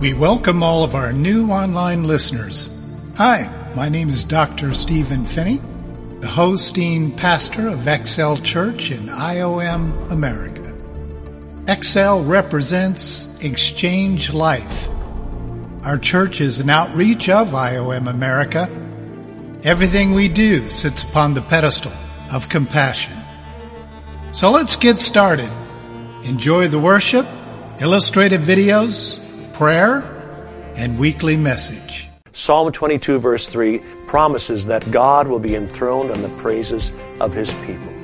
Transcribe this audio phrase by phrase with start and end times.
[0.00, 2.74] We welcome all of our new online listeners.
[3.18, 4.72] Hi, my name is Dr.
[4.72, 5.60] Stephen Phinney,
[6.20, 10.74] the hosting pastor of Excel Church in IOM, America.
[11.68, 14.88] Excel represents Exchange Life.
[15.84, 18.70] Our church is an outreach of IOM America.
[19.64, 21.92] Everything we do sits upon the pedestal
[22.32, 23.18] of compassion.
[24.32, 25.50] So let's get started.
[26.24, 27.26] Enjoy the worship,
[27.80, 29.19] illustrative videos,
[29.60, 30.00] prayer,
[30.76, 32.08] and weekly message.
[32.32, 37.52] Psalm 22, verse 3 promises that God will be enthroned on the praises of his
[37.66, 37.99] people.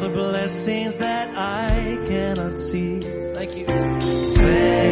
[0.00, 3.00] the blessings that I cannot see.
[3.34, 4.89] Thank you.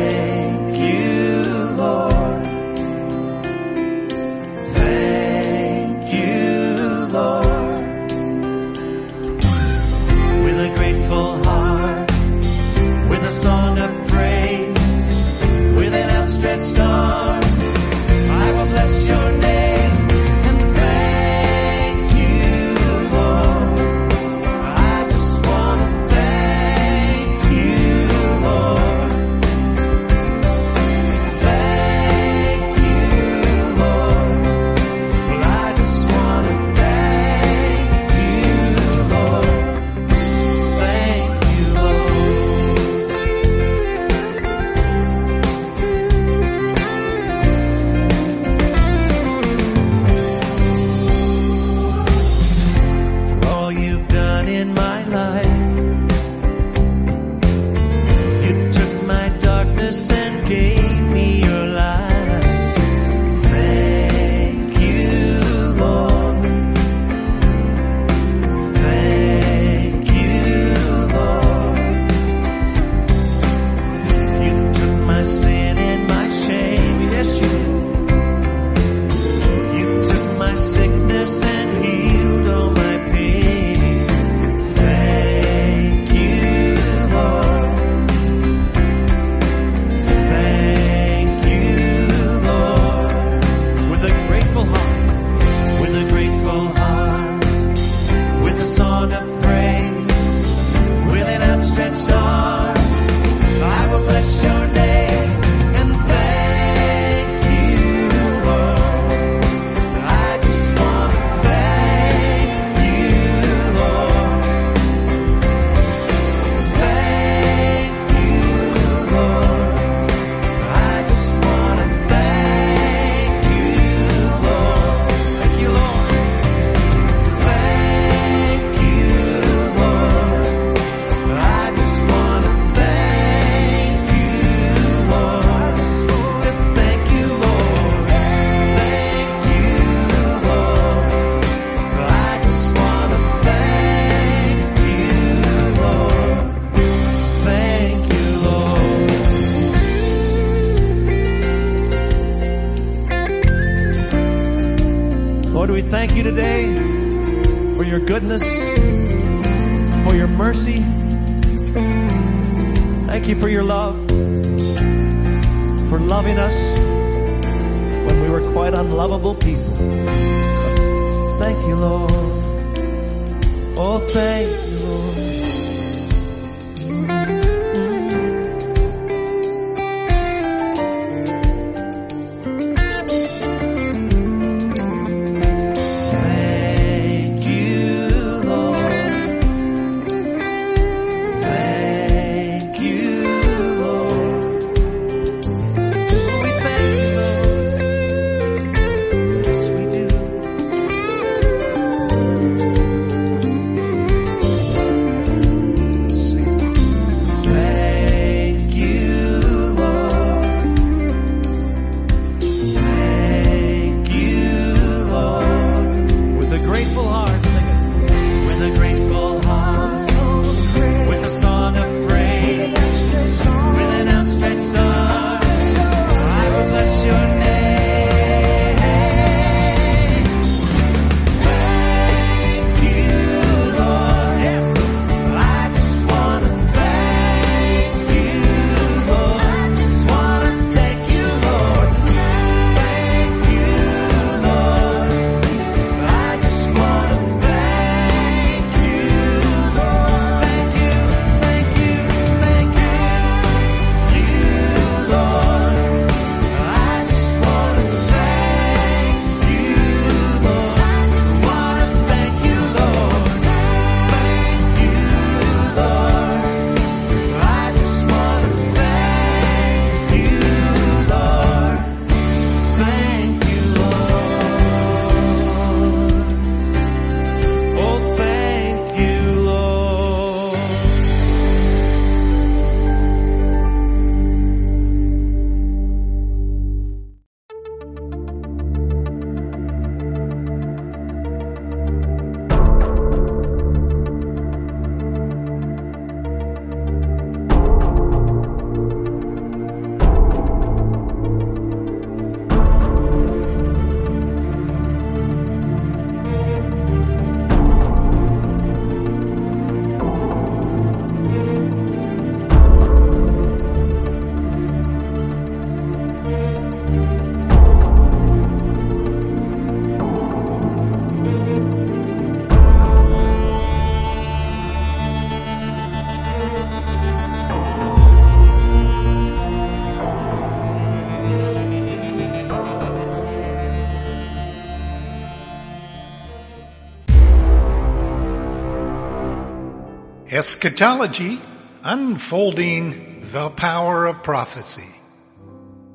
[340.39, 341.41] Eschatology,
[341.83, 344.97] Unfolding the Power of Prophecy.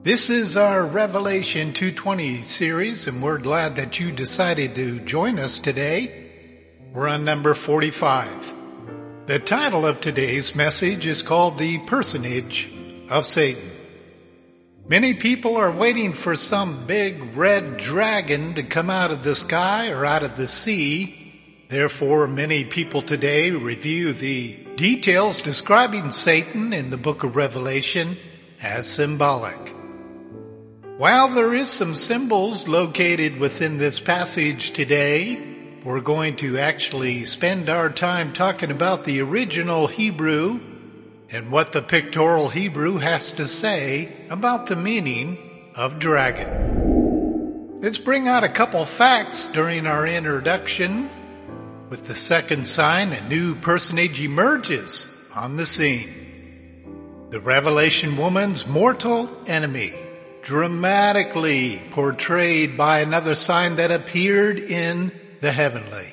[0.01, 5.59] This is our Revelation 220 series, and we're glad that you decided to join us
[5.59, 6.29] today.
[6.91, 8.53] We're on number 45.
[9.27, 12.69] The title of today's message is called The Personage
[13.09, 13.71] of Satan.
[14.85, 19.91] Many people are waiting for some big red dragon to come out of the sky
[19.91, 21.22] or out of the sea.
[21.69, 28.17] Therefore, many people today review the details describing Satan in the book of Revelation
[28.61, 29.73] as symbolic.
[30.97, 35.41] While there is some symbols located within this passage today,
[35.83, 40.59] we're going to actually spend our time talking about the original Hebrew
[41.31, 47.79] and what the pictorial Hebrew has to say about the meaning of dragon.
[47.81, 51.09] Let's bring out a couple facts during our introduction.
[51.93, 57.27] With the second sign, a new personage emerges on the scene.
[57.29, 59.93] The Revelation woman's mortal enemy,
[60.41, 66.11] dramatically portrayed by another sign that appeared in the heavenly.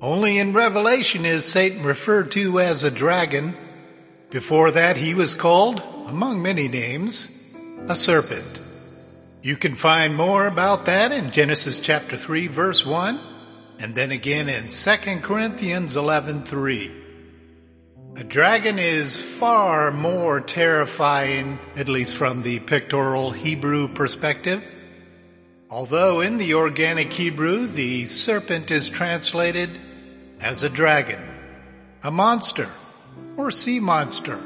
[0.00, 3.54] Only in Revelation is Satan referred to as a dragon
[4.30, 7.28] before that, he was called, among many names,
[7.86, 8.62] a serpent.
[9.42, 13.26] You can find more about that in Genesis chapter 3 verse 1
[13.80, 16.94] and then again in 2 Corinthians 11:3.
[18.16, 24.62] A dragon is far more terrifying, at least from the pictorial Hebrew perspective.
[25.70, 29.70] Although in the organic Hebrew, the serpent is translated
[30.40, 31.22] as a dragon,
[32.02, 32.68] a monster,
[33.38, 34.36] or sea monster,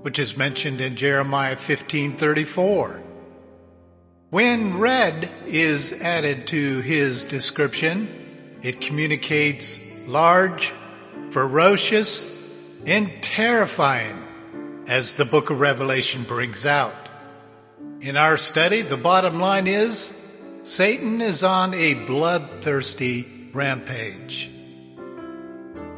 [0.00, 3.02] which is mentioned in Jeremiah 15:34.
[4.30, 8.17] When red is added to his description,
[8.62, 10.72] it communicates large,
[11.30, 12.28] ferocious,
[12.86, 14.24] and terrifying,
[14.86, 16.94] as the book of Revelation brings out.
[18.00, 20.14] In our study, the bottom line is
[20.64, 24.50] Satan is on a bloodthirsty rampage.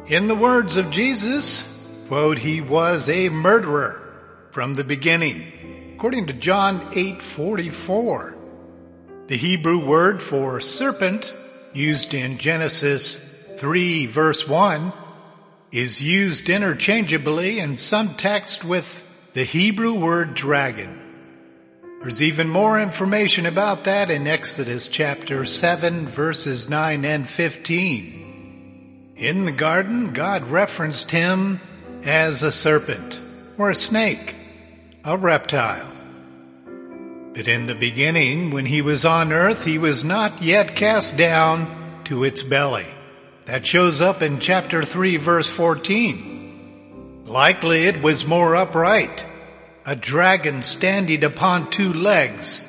[0.07, 1.67] In the words of Jesus,
[2.07, 4.01] quote, he was a murderer
[4.51, 5.93] from the beginning.
[5.95, 8.35] According to John 8:44,
[9.27, 11.33] the Hebrew word for serpent
[11.73, 13.17] used in Genesis
[13.57, 14.93] 3 verse 1
[15.71, 20.99] is used interchangeably in some text with the Hebrew word dragon.
[22.01, 29.13] There's even more information about that in Exodus chapter 7 verses 9 and 15.
[29.15, 31.61] In the garden, God referenced him
[32.03, 33.21] as a serpent
[33.57, 34.35] or a snake,
[35.05, 35.93] a reptile.
[37.33, 42.01] But in the beginning, when he was on earth, he was not yet cast down
[42.05, 42.87] to its belly.
[43.45, 47.23] That shows up in chapter 3 verse 14.
[47.25, 49.25] Likely it was more upright,
[49.85, 52.65] a dragon standing upon two legs,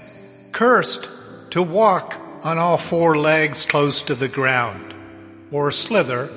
[0.52, 1.08] cursed
[1.50, 4.94] to walk on all four legs close to the ground,
[5.50, 6.30] or slither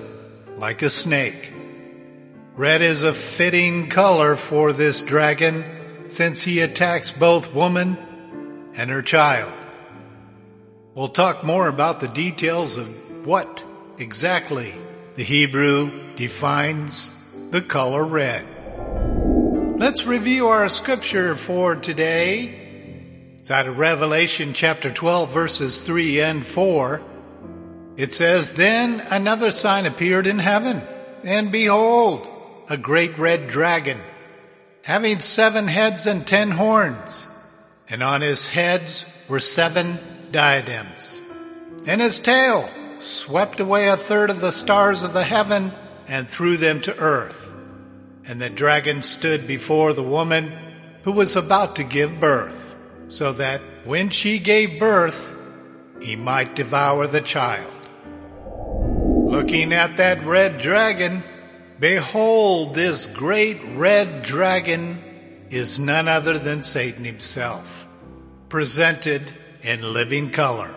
[0.57, 1.51] like a snake.
[2.55, 5.63] Red is a fitting color for this dragon
[6.07, 7.97] since he attacks both woman
[8.77, 9.53] and her child.
[10.93, 13.63] We'll talk more about the details of what
[13.97, 14.73] exactly
[15.15, 17.09] the Hebrew defines
[17.51, 18.45] the color red.
[19.77, 23.35] Let's review our scripture for today.
[23.39, 27.01] It's out of Revelation chapter 12 verses 3 and 4.
[27.97, 30.81] It says, Then another sign appeared in heaven,
[31.23, 32.27] and behold,
[32.69, 33.99] a great red dragon,
[34.81, 37.27] having seven heads and ten horns,
[37.89, 39.97] and on his heads were seven
[40.31, 41.21] diadems.
[41.85, 45.71] And his tail swept away a third of the stars of the heaven
[46.07, 47.53] and threw them to earth.
[48.25, 50.51] And the dragon stood before the woman
[51.03, 52.75] who was about to give birth,
[53.07, 55.31] so that when she gave birth,
[56.01, 57.71] he might devour the child.
[59.27, 61.23] Looking at that red dragon,
[61.79, 65.03] Behold, this great red dragon
[65.49, 67.87] is none other than Satan himself,
[68.49, 70.73] presented in living color.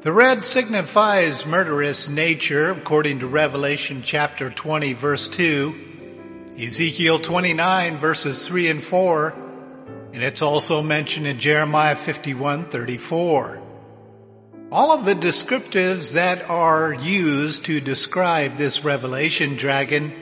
[0.00, 8.46] The red signifies murderous nature according to Revelation chapter 20 verse 2, Ezekiel 29 verses
[8.46, 9.34] 3 and 4,
[10.12, 13.62] and it's also mentioned in Jeremiah 51 34.
[14.70, 20.12] All of the descriptives that are used to describe this revelation dragon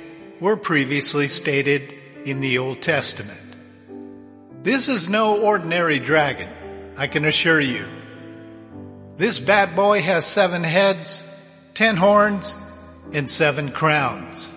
[0.40, 1.92] were previously stated
[2.24, 3.55] in the Old Testament.
[4.66, 6.48] This is no ordinary dragon,
[6.96, 7.86] I can assure you.
[9.16, 11.22] This bad boy has seven heads,
[11.74, 12.52] ten horns,
[13.12, 14.52] and seven crowns.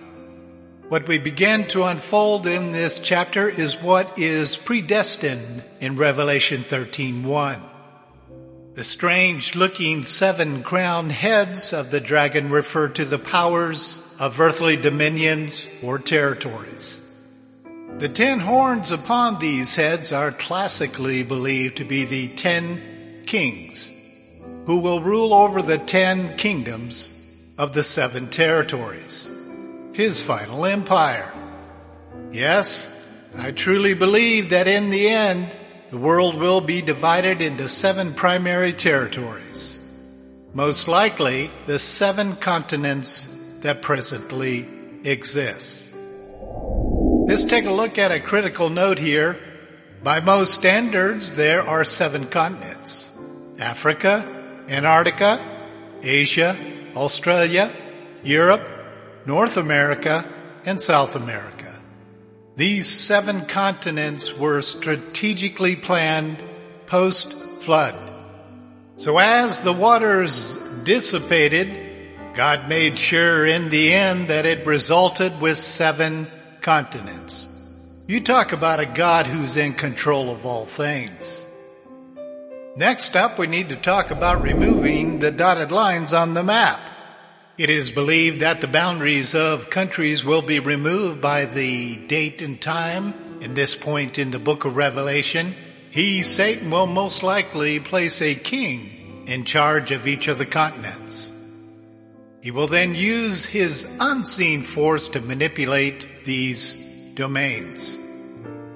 [0.88, 7.62] What we begin to unfold in this chapter is what is predestined in Revelation 13:1.
[8.74, 14.76] The strange looking seven crowned heads of the dragon refer to the powers of earthly
[14.76, 17.00] dominions or territories.
[18.00, 23.92] The ten horns upon these heads are classically believed to be the ten kings
[24.66, 27.12] who will rule over the ten kingdoms
[27.58, 29.30] of the seven territories
[29.92, 31.34] his final empire.
[32.32, 32.88] Yes,
[33.38, 35.52] I truly believe that in the end,
[35.92, 39.78] the world will be divided into seven primary territories.
[40.54, 43.28] Most likely, the seven continents
[43.60, 44.70] that presently
[45.04, 45.94] exist.
[47.30, 49.38] Let's take a look at a critical note here.
[50.02, 53.08] By most standards, there are seven continents.
[53.60, 54.26] Africa,
[54.68, 55.40] Antarctica,
[56.02, 56.58] Asia,
[56.96, 57.72] Australia,
[58.24, 58.68] Europe,
[59.28, 60.26] North America,
[60.66, 61.72] and South America.
[62.56, 66.42] These seven continents were strategically planned
[66.88, 67.32] post
[67.62, 67.94] flood.
[68.96, 71.70] So as the waters dissipated,
[72.34, 76.26] God made sure in the end that it resulted with seven
[76.62, 77.48] continents.
[78.08, 81.46] You talk about a God who's in control of all things.
[82.76, 86.80] Next up, we need to talk about removing the dotted lines on the map.
[87.58, 92.60] It is believed that the boundaries of countries will be removed by the date and
[92.60, 95.54] time in this point in the book of Revelation.
[95.92, 101.36] He, Satan, will most likely place a king in charge of each of the continents.
[102.42, 106.74] He will then use his unseen force to manipulate these
[107.14, 107.98] domains.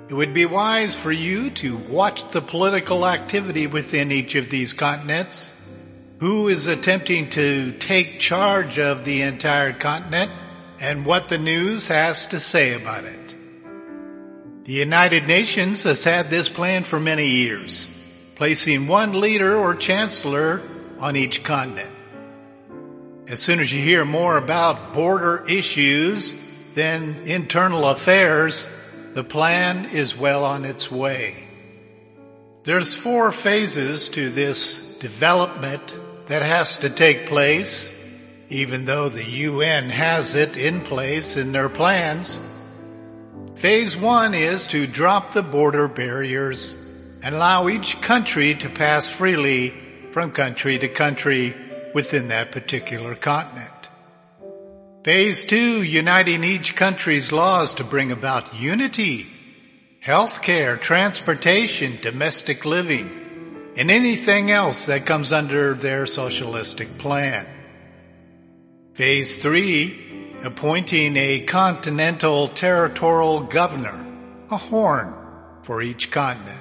[0.09, 4.73] It would be wise for you to watch the political activity within each of these
[4.73, 5.53] continents
[6.19, 10.31] who is attempting to take charge of the entire continent
[10.79, 13.35] and what the news has to say about it.
[14.65, 17.89] The United Nations has had this plan for many years,
[18.35, 20.61] placing one leader or chancellor
[20.99, 21.93] on each continent.
[23.27, 26.33] As soon as you hear more about border issues
[26.75, 28.69] than internal affairs,
[29.13, 31.47] the plan is well on its way.
[32.63, 35.95] There's four phases to this development
[36.27, 37.93] that has to take place,
[38.49, 42.39] even though the UN has it in place in their plans.
[43.55, 46.75] Phase one is to drop the border barriers
[47.21, 49.69] and allow each country to pass freely
[50.11, 51.53] from country to country
[51.93, 53.82] within that particular continent.
[55.03, 59.27] Phase two, uniting each country's laws to bring about unity,
[60.01, 67.45] healthcare, transportation, domestic living, and anything else that comes under their socialistic plan.
[68.93, 74.07] Phase three, appointing a continental territorial governor,
[74.51, 75.13] a horn
[75.63, 76.59] for each continent.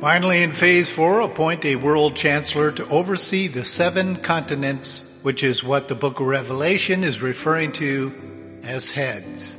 [0.00, 5.62] Finally, in phase four, appoint a world chancellor to oversee the seven continents, which is
[5.62, 9.56] what the book of Revelation is referring to as heads.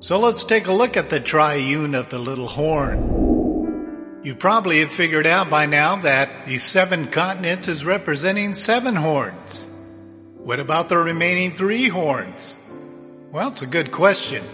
[0.00, 4.20] So let's take a look at the triune of the little horn.
[4.22, 9.66] You probably have figured out by now that these seven continents is representing seven horns.
[10.36, 12.56] What about the remaining three horns?
[13.30, 14.44] Well, it's a good question.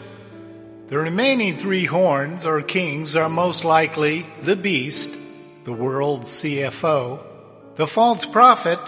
[0.88, 5.10] The remaining three horns or kings are most likely the beast,
[5.64, 7.20] the world CFO,
[7.74, 8.78] the false prophet,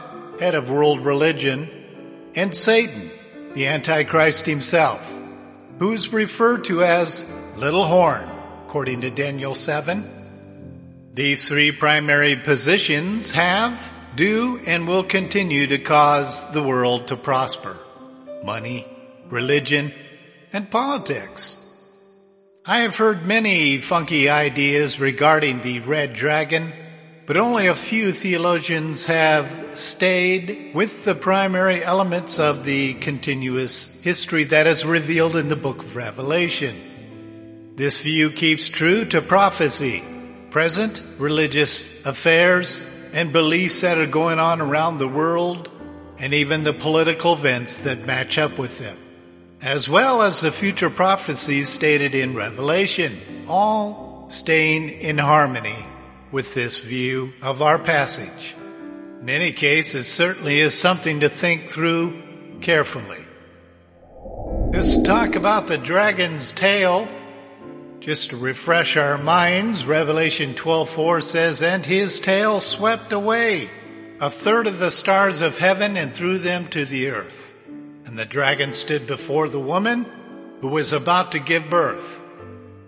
[0.41, 1.69] head of world religion,
[2.35, 3.11] and Satan,
[3.55, 5.15] the Antichrist himself,
[5.79, 8.29] who's referred to as little horn,
[8.67, 10.19] according to Daniel 7
[11.19, 17.77] these three primary positions have, do, and will continue to cause the world to prosper.
[18.45, 18.87] Money,
[19.29, 19.93] religion,
[20.53, 21.57] and politics.
[22.65, 26.73] I have heard many funky ideas regarding the red dragon,
[27.29, 34.45] but only a few theologians have stayed with the primary elements of the continuous history
[34.45, 36.75] that is revealed in the book of Revelation.
[37.77, 40.03] This view keeps true to prophecy
[40.51, 45.71] present religious affairs and beliefs that are going on around the world
[46.19, 48.97] and even the political events that match up with them,
[49.61, 55.77] as well as the future prophecies stated in Revelation, all staying in harmony
[56.31, 58.55] with this view of our passage.
[59.21, 62.23] In any case, it certainly is something to think through
[62.61, 63.25] carefully.
[64.73, 67.09] Let's talk about the dragon's tail
[68.01, 73.69] just to refresh our minds, Revelation 12:4 says, "And his tail swept away
[74.21, 77.53] a third of the stars of heaven and threw them to the earth."
[78.07, 80.07] And the dragon stood before the woman
[80.61, 82.21] who was about to give birth,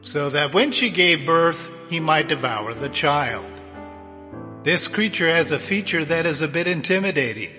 [0.03, 3.45] so that when she gave birth, he might devour the child.
[4.63, 7.51] This creature has a feature that is a bit intimidating.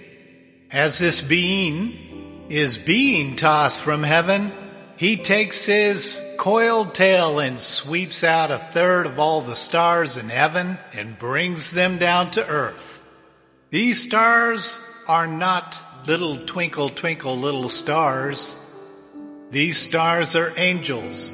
[0.71, 4.53] As this being is being tossed from heaven,
[4.95, 10.29] he takes his coiled tail and sweeps out a third of all the stars in
[10.29, 13.01] heaven and brings them down to earth.
[13.69, 14.77] These stars
[15.09, 18.55] are not little twinkle twinkle little stars.
[19.49, 21.33] These stars are angels,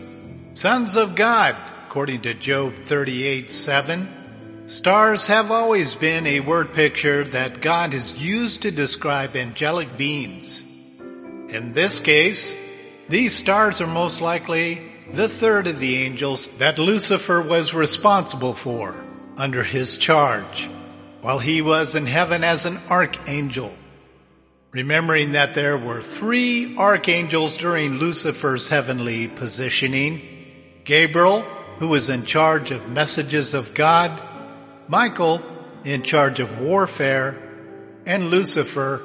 [0.55, 1.55] sons of God,
[1.97, 4.67] according to Job 38, 7.
[4.67, 10.61] Stars have always been a word picture that God has used to describe angelic beings.
[11.49, 12.53] In this case,
[13.09, 18.93] these stars are most likely the third of the angels that Lucifer was responsible for
[19.35, 20.69] under his charge
[21.21, 23.73] while he was in heaven as an archangel.
[24.69, 30.21] Remembering that there were three archangels during Lucifer's heavenly positioning.
[30.83, 31.43] Gabriel,
[31.79, 34.11] who was in charge of messages of God,
[34.87, 35.41] Michael,
[35.83, 37.37] in charge of warfare,
[38.05, 39.01] and Lucifer,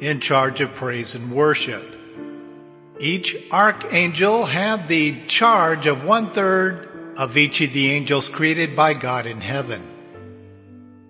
[0.00, 1.84] in charge of praise and worship.
[2.98, 8.94] Each archangel had the charge of one third of each of the angels created by
[8.94, 9.82] God in heaven.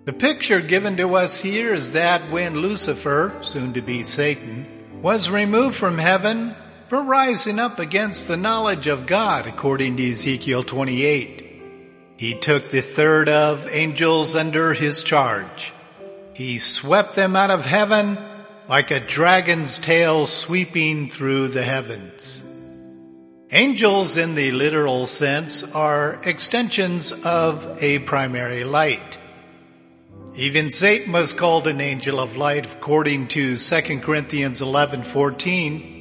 [0.05, 4.65] The picture given to us here is that when Lucifer, soon to be Satan,
[5.01, 6.55] was removed from heaven
[6.93, 11.63] for rising up against the knowledge of God, according to Ezekiel 28,
[12.17, 15.73] he took the third of angels under his charge.
[16.35, 18.19] He swept them out of heaven
[18.69, 22.43] like a dragon's tail sweeping through the heavens.
[23.49, 29.17] Angels in the literal sense are extensions of a primary light.
[30.35, 35.92] Even Satan was called an angel of light according to 2 Corinthians 11:14.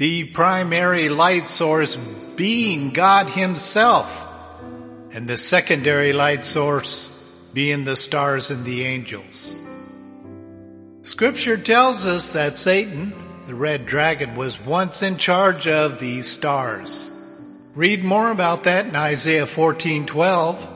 [0.00, 4.08] The primary light source being God himself
[5.12, 7.10] and the secondary light source
[7.52, 9.58] being the stars and the angels.
[11.02, 13.12] Scripture tells us that Satan,
[13.44, 17.10] the red dragon, was once in charge of these stars.
[17.74, 20.66] Read more about that in Isaiah 14:12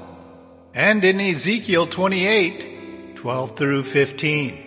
[0.75, 4.63] and in Ezekiel 28, 12 through 15.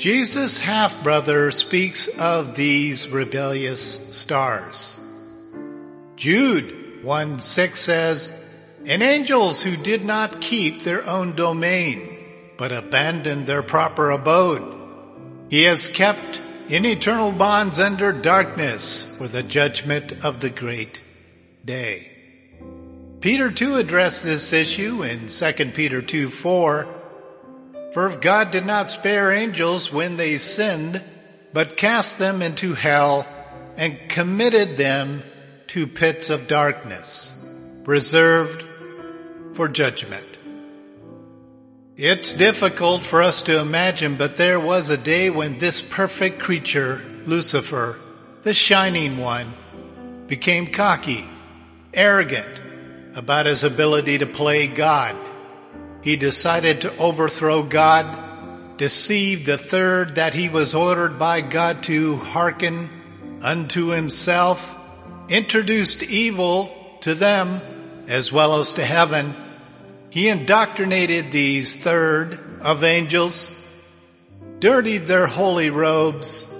[0.00, 4.98] Jesus' half-brother speaks of these rebellious stars.
[6.16, 8.32] Jude 1 6 says,
[8.86, 12.00] And angels who did not keep their own domain,
[12.56, 14.62] but abandoned their proper abode.
[15.50, 21.02] He has kept in eternal bonds under darkness for the judgment of the great
[21.62, 22.10] day.
[23.20, 26.99] Peter too addressed this issue in 2 Peter 2 4.
[27.92, 31.02] For if God did not spare angels when they sinned,
[31.52, 33.26] but cast them into hell
[33.76, 35.22] and committed them
[35.68, 37.34] to pits of darkness,
[37.84, 38.64] reserved
[39.54, 40.26] for judgment.
[41.96, 47.04] It's difficult for us to imagine, but there was a day when this perfect creature,
[47.26, 47.98] Lucifer,
[48.44, 49.52] the shining one,
[50.28, 51.28] became cocky,
[51.92, 52.60] arrogant
[53.16, 55.16] about his ability to play God.
[56.02, 62.16] He decided to overthrow God, deceive the third that he was ordered by God to
[62.16, 62.88] hearken
[63.42, 64.76] unto himself,
[65.28, 67.60] introduced evil to them
[68.10, 69.34] as well as to heaven,
[70.10, 73.48] he indoctrinated these third of angels,
[74.58, 76.52] dirtied their holy robes,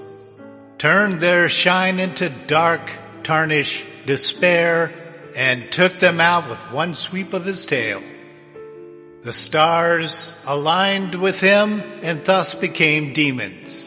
[0.79, 2.89] turned their shine into dark,
[3.25, 4.93] tarnish, despair,
[5.37, 8.01] and took them out with one sweep of his tail.
[9.23, 13.87] The stars aligned with him and thus became demons,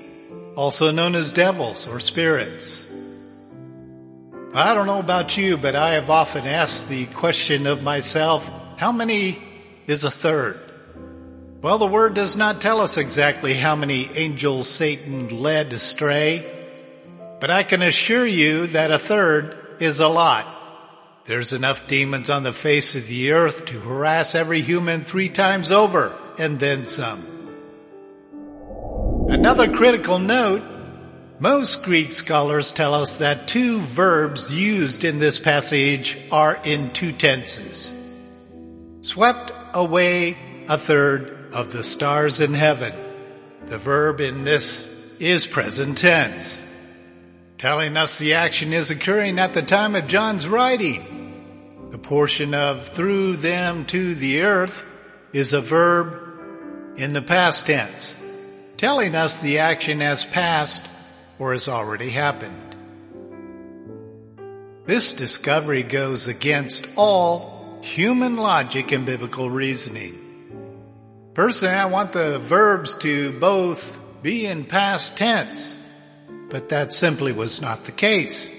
[0.55, 2.87] also known as devils or spirits.
[4.53, 8.91] I don't know about you, but I have often asked the question of myself, how
[8.91, 9.41] many
[9.87, 10.59] is a third.
[11.63, 16.45] Well, the word does not tell us exactly how many angels Satan led astray,
[17.39, 20.45] but I can assure you that a third is a lot.
[21.25, 25.71] There's enough demons on the face of the earth to harass every human three times
[25.71, 27.23] over and then some.
[29.29, 30.62] Another critical note,
[31.39, 37.13] most Greek scholars tell us that two verbs used in this passage are in two
[37.13, 37.93] tenses.
[39.01, 42.93] Swept away a third of the stars in heaven.
[43.65, 46.62] The verb in this is present tense,
[47.57, 51.89] telling us the action is occurring at the time of John's writing.
[51.91, 54.89] The portion of threw them to the earth
[55.33, 58.15] is a verb in the past tense,
[58.77, 60.87] telling us the action has passed
[61.39, 62.75] or has already happened.
[64.85, 70.19] This discovery goes against all human logic and biblical reasoning.
[71.33, 75.77] Personally, I want the verbs to both be in past tense,
[76.53, 78.51] but that simply was not the case.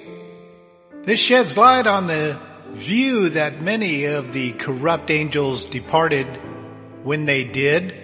[1.04, 2.36] This sheds light on the
[2.70, 6.26] view that many of the corrupt angels departed
[7.04, 7.94] when they did,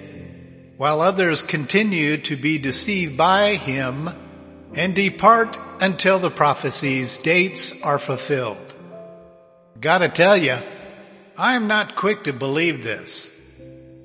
[0.76, 4.08] while others continue to be deceived by him
[4.76, 8.72] and depart until the prophecy's dates are fulfilled.
[9.80, 10.56] Gotta tell you,
[11.36, 13.36] I am not quick to believe this.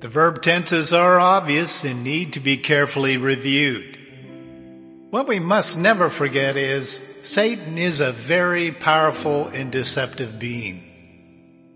[0.00, 3.95] The verb tenses are obvious and need to be carefully reviewed.
[5.16, 10.82] What we must never forget is Satan is a very powerful and deceptive being.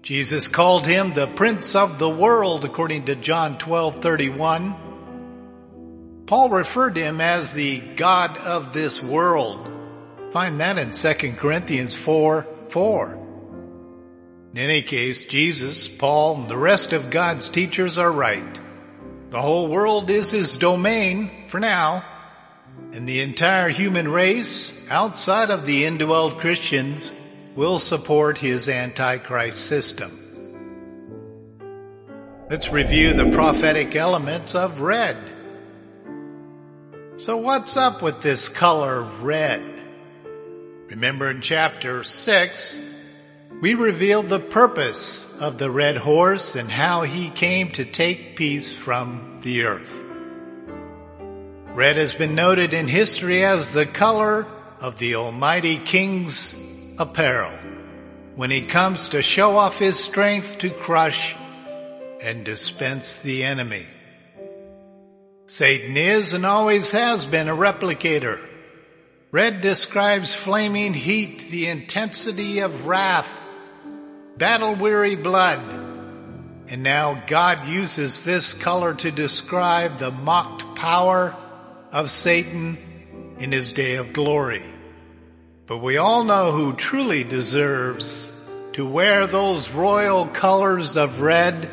[0.03, 4.77] Jesus called him the prince of the world according to John 12:31.
[6.27, 9.67] Paul referred to him as the god of this world.
[10.33, 13.19] Find that in 2 Corinthians 4, 4.
[14.53, 18.61] In any case, Jesus, Paul, and the rest of God's teachers are right.
[19.31, 22.05] The whole world is his domain for now,
[22.93, 27.13] and the entire human race, outside of the indwelled Christians,
[27.55, 30.11] will support his antichrist system.
[32.49, 35.17] Let's review the prophetic elements of red.
[37.19, 39.63] So what's up with this color red?
[40.89, 42.83] Remember in chapter 6,
[43.61, 48.73] we revealed the purpose of the red horse and how he came to take peace
[48.73, 50.00] from the earth.
[51.81, 54.47] Red has been noted in history as the color
[54.81, 56.55] of the Almighty King's
[56.99, 57.59] apparel
[58.37, 61.35] when he comes to show off his strength to crush
[62.21, 63.87] and dispense the enemy.
[65.47, 68.47] Satan is and always has been a replicator.
[69.31, 73.33] Red describes flaming heat, the intensity of wrath,
[74.37, 75.61] battle weary blood.
[76.69, 81.35] And now God uses this color to describe the mocked power
[81.93, 82.77] of Satan
[83.39, 84.63] in his day of glory.
[85.67, 88.31] But we all know who truly deserves
[88.73, 91.71] to wear those royal colors of red.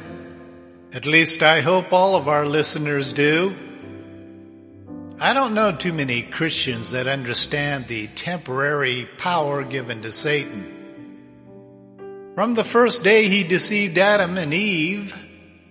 [0.93, 3.55] At least I hope all of our listeners do.
[5.19, 10.73] I don't know too many Christians that understand the temporary power given to Satan.
[12.35, 15.15] From the first day he deceived Adam and Eve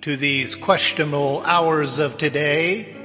[0.01, 2.96] to these questionable hours of today,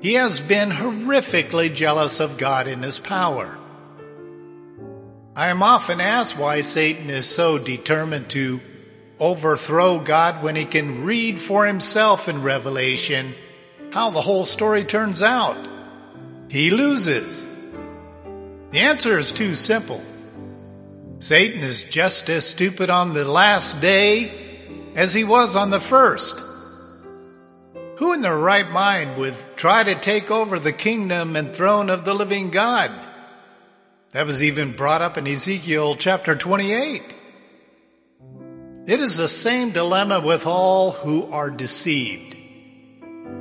[0.00, 3.58] he has been horrifically jealous of God and his power.
[5.34, 8.60] I am often asked why Satan is so determined to
[9.18, 13.34] overthrow God when he can read for himself in Revelation
[13.90, 15.56] how the whole story turns out.
[16.48, 17.46] He loses.
[18.70, 20.02] The answer is too simple.
[21.18, 24.30] Satan is just as stupid on the last day
[24.94, 26.42] as he was on the first.
[27.98, 32.04] Who in their right mind would try to take over the kingdom and throne of
[32.04, 32.90] the living God?
[34.10, 37.02] That was even brought up in Ezekiel chapter 28.
[38.86, 42.36] It is the same dilemma with all who are deceived.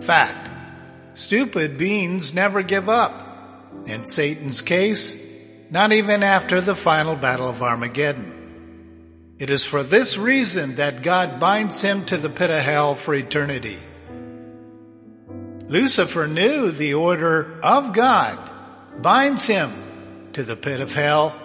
[0.01, 0.49] Fact.
[1.15, 3.23] Stupid beings never give up.
[3.85, 5.15] In Satan's case,
[5.69, 9.35] not even after the final battle of Armageddon.
[9.37, 13.13] It is for this reason that God binds him to the pit of hell for
[13.13, 13.77] eternity.
[15.67, 18.37] Lucifer knew the order of God
[19.01, 19.71] binds him
[20.33, 21.35] to the pit of hell,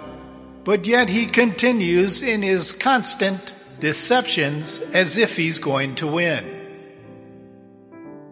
[0.65, 6.45] but yet he continues in his constant deceptions as if he's going to win.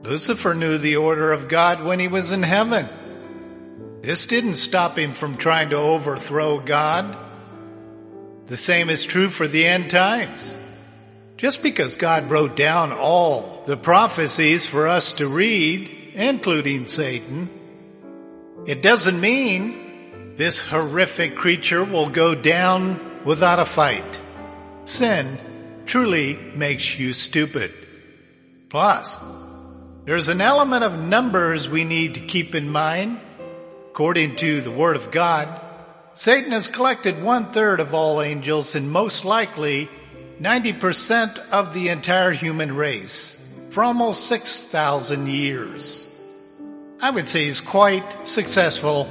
[0.03, 2.87] Lucifer knew the order of God when he was in heaven.
[4.03, 7.17] This didn't stop him from trying to overthrow God.
[8.47, 10.57] The same is true for the end times.
[11.39, 17.49] Just because God wrote down all the prophecies for us to read, including Satan,
[18.67, 24.21] it doesn't mean this horrific creature will go down without a fight.
[24.85, 25.39] Sin
[25.87, 27.73] truly makes you stupid.
[28.69, 29.21] Plus,
[30.07, 33.21] there's an element of numbers we need to keep in mind.
[33.91, 35.49] According to the Word of God,
[36.15, 39.89] Satan has collected one third of all angels and most likely
[40.41, 43.35] 90% of the entire human race
[43.71, 46.07] for almost 6,000 years.
[47.01, 49.09] I would say he's quite successful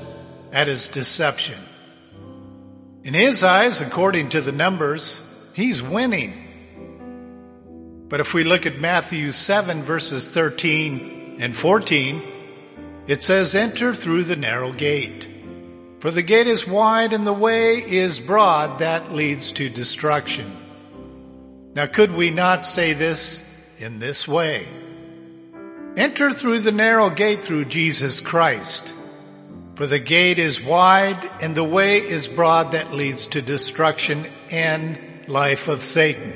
[0.51, 1.59] at his deception.
[3.03, 5.21] In his eyes, according to the numbers,
[5.53, 6.33] he's winning.
[8.09, 12.21] But if we look at Matthew 7 verses 13 and 14,
[13.07, 15.25] It says, enter through the narrow gate.
[15.99, 20.51] For the gate is wide and the way is broad that leads to destruction.
[21.77, 23.39] Now could we not say this
[23.77, 24.65] in this way?
[25.95, 28.91] Enter through the narrow gate through Jesus Christ.
[29.75, 34.97] For the gate is wide and the way is broad that leads to destruction and
[35.27, 36.33] life of Satan.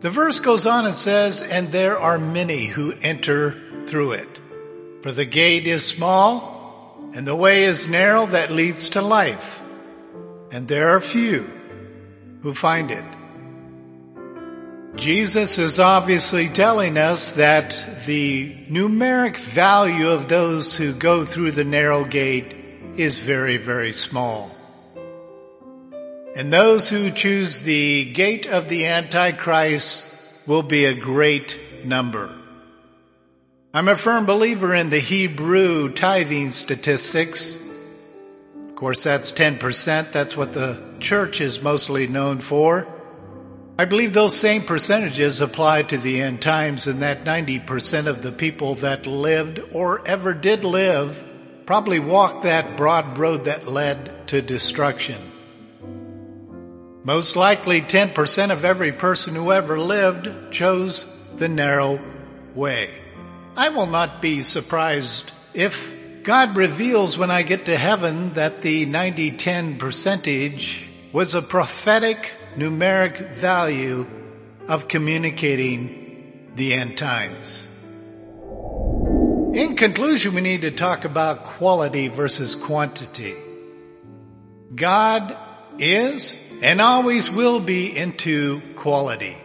[0.00, 4.40] The verse goes on and says, and there are many who enter through it.
[5.02, 9.62] For the gate is small and the way is narrow that leads to life.
[10.50, 11.48] And there are few
[12.42, 13.04] who find it.
[15.00, 17.70] Jesus is obviously telling us that
[18.04, 22.54] the numeric value of those who go through the narrow gate
[22.96, 24.54] is very, very small.
[26.36, 30.06] And those who choose the gate of the Antichrist
[30.46, 32.38] will be a great number.
[33.72, 37.56] I'm a firm believer in the Hebrew tithing statistics.
[38.66, 40.12] Of course, that's 10%.
[40.12, 42.99] That's what the church is mostly known for.
[43.80, 48.30] I believe those same percentages apply to the end times and that 90% of the
[48.30, 51.24] people that lived or ever did live
[51.64, 55.16] probably walked that broad road that led to destruction.
[57.04, 61.98] Most likely 10% of every person who ever lived chose the narrow
[62.54, 62.90] way.
[63.56, 68.84] I will not be surprised if God reveals when I get to heaven that the
[68.84, 74.06] 90-10 percentage was a prophetic numeric value
[74.68, 77.66] of communicating the end times.
[79.54, 83.34] In conclusion, we need to talk about quality versus quantity.
[84.74, 85.36] God
[85.78, 89.36] is and always will be into quality,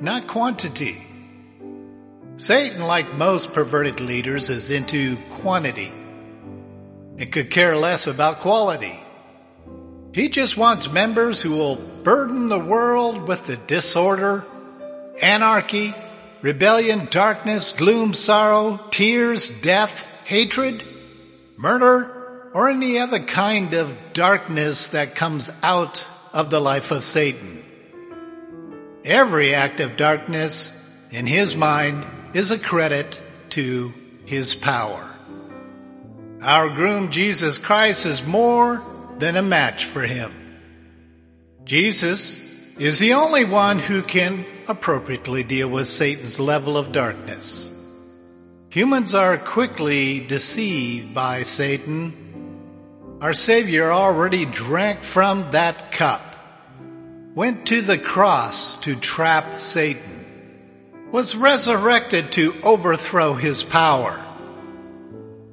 [0.00, 0.96] not quantity.
[2.36, 5.92] Satan, like most perverted leaders, is into quantity
[7.16, 9.00] and could care less about quality.
[10.12, 14.44] He just wants members who will burden the world with the disorder,
[15.22, 15.94] anarchy,
[16.42, 20.84] rebellion, darkness, gloom, sorrow, tears, death, hatred,
[21.56, 27.62] murder, or any other kind of darkness that comes out of the life of Satan.
[29.02, 30.70] Every act of darkness
[31.10, 33.94] in his mind is a credit to
[34.26, 35.02] his power.
[36.42, 38.84] Our groom Jesus Christ is more
[39.18, 40.43] than a match for him.
[41.64, 42.38] Jesus
[42.78, 47.70] is the only one who can appropriately deal with Satan's level of darkness.
[48.70, 53.18] Humans are quickly deceived by Satan.
[53.20, 56.22] Our Savior already drank from that cup,
[57.34, 60.14] went to the cross to trap Satan
[61.14, 64.20] was resurrected to overthrow his power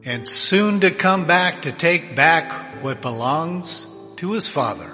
[0.04, 4.90] and soon to come back to take back what belongs to his father.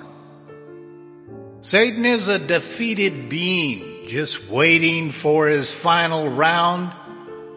[1.68, 6.94] Satan is a defeated being just waiting for his final round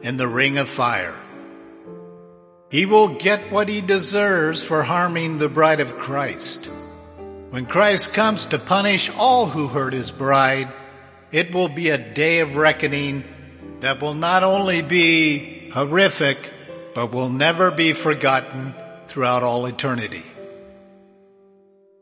[0.02, 1.14] in the ring of fire.
[2.70, 6.66] He will get what he deserves for harming the bride of Christ.
[7.50, 10.70] When Christ comes to punish all who hurt his bride,
[11.30, 13.22] it will be a day of reckoning
[13.78, 16.52] that will not only be horrific,
[16.96, 18.74] but will never be forgotten
[19.06, 20.24] throughout all eternity.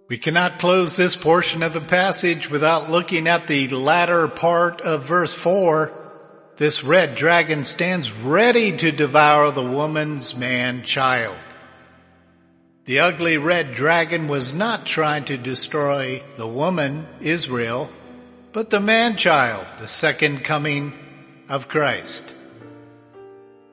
[0.08, 5.04] We cannot close this portion of the passage without looking at the latter part of
[5.04, 5.92] verse 4.
[6.56, 11.36] This red dragon stands ready to devour the woman's man child.
[12.86, 17.90] The ugly red dragon was not trying to destroy the woman, Israel,
[18.52, 20.94] but the man child, the second coming
[21.50, 22.32] of Christ.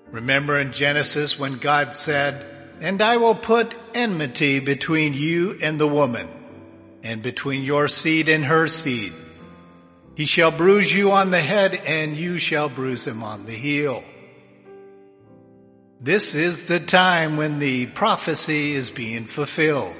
[0.07, 5.87] Remember in Genesis when God said, and I will put enmity between you and the
[5.87, 6.27] woman,
[7.03, 9.13] and between your seed and her seed.
[10.15, 14.03] He shall bruise you on the head, and you shall bruise him on the heel.
[15.99, 19.95] This is the time when the prophecy is being fulfilled.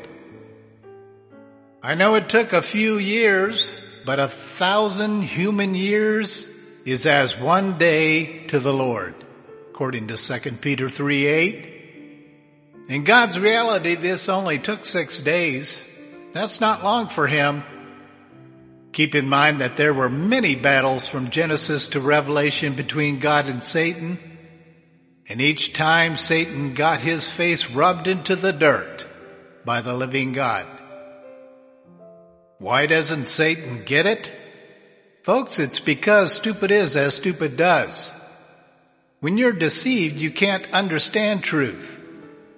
[1.81, 6.47] I know it took a few years but a thousand human years
[6.85, 9.15] is as one day to the Lord,
[9.71, 11.74] according to 2 Peter 3 8.
[12.88, 15.84] In God's reality, this only took six days.
[16.34, 17.63] That's not long for him.
[18.91, 23.63] Keep in mind that there were many battles from Genesis to Revelation between God and
[23.63, 24.19] Satan.
[25.28, 29.06] And each time Satan got his face rubbed into the dirt
[29.65, 30.67] by the living God.
[32.60, 34.32] Why doesn't Satan get it?
[35.24, 38.13] Folks, it's because stupid is as stupid does.
[39.21, 42.04] When you're deceived, you can't understand truth.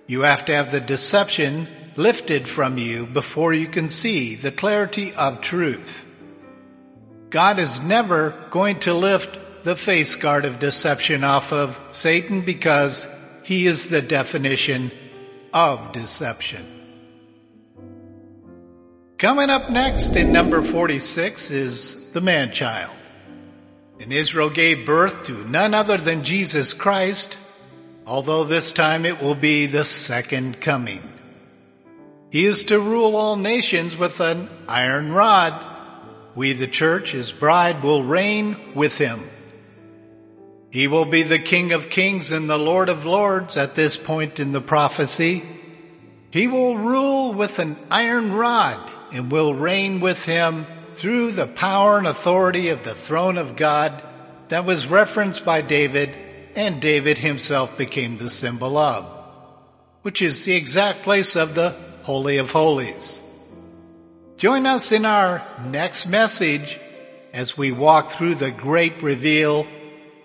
[0.08, 1.68] You have to have the deception
[1.98, 6.06] lifted from you before you can see the clarity of truth.
[7.30, 13.06] God is never going to lift the face guard of deception off of Satan because
[13.44, 14.92] he is the definition
[15.54, 16.66] of deception.
[19.18, 22.96] Coming up next in number 46 is the man child.
[24.00, 27.36] And Israel gave birth to none other than Jesus Christ,
[28.08, 31.02] although this time it will be the second coming.
[32.32, 35.54] He is to rule all nations with an iron rod.
[36.34, 39.22] We, the church, his bride, will reign with him.
[40.72, 44.40] He will be the King of kings and the Lord of lords at this point
[44.40, 45.44] in the prophecy.
[46.32, 48.80] He will rule with an iron rod
[49.12, 54.02] and will reign with him through the power and authority of the throne of God
[54.50, 56.14] that was referenced by David
[56.58, 59.06] and David himself became the symbol of,
[60.02, 61.70] which is the exact place of the
[62.02, 63.22] Holy of Holies.
[64.38, 66.80] Join us in our next message
[67.32, 69.68] as we walk through the great reveal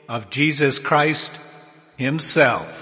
[0.09, 1.39] of Jesus Christ
[1.97, 2.79] himself.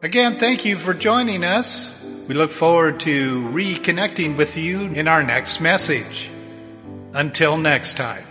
[0.00, 1.96] Again, thank you for joining us.
[2.28, 6.30] We look forward to reconnecting with you in our next message.
[7.12, 8.29] Until next time.